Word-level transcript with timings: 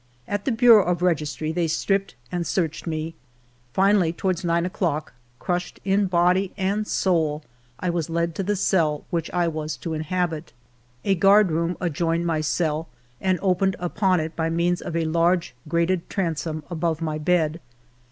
At 0.27 0.45
the 0.45 0.51
Bureau 0.51 0.83
of 0.83 1.03
Registry 1.03 1.51
they 1.51 1.67
stripped 1.67 2.15
and 2.31 2.47
searched 2.47 2.87
me. 2.87 3.13
Finally, 3.71 4.13
toward 4.13 4.43
nine 4.43 4.65
o'clock, 4.65 5.13
crushed 5.37 5.79
in 5.85 6.07
body 6.07 6.51
and 6.57 6.87
soul, 6.87 7.43
I 7.79 7.91
was 7.91 8.09
led 8.09 8.33
to 8.33 8.41
the 8.41 8.55
cell 8.55 9.05
which 9.11 9.29
I 9.29 9.47
was 9.47 9.77
to 9.77 9.93
inhabit. 9.93 10.53
A 11.05 11.13
guard 11.13 11.51
room 11.51 11.77
adjoined 11.79 12.25
my 12.25 12.41
cell 12.41 12.87
and 13.21 13.37
opened 13.43 13.75
upon 13.77 14.19
it 14.19 14.35
by 14.35 14.49
means 14.49 14.81
of 14.81 14.95
a 14.95 15.05
large 15.05 15.53
grated 15.67 16.09
transom 16.09 16.63
above 16.71 16.99
my 16.99 17.19
bed. 17.19 17.59